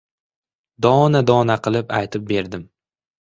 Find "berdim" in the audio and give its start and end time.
2.35-2.65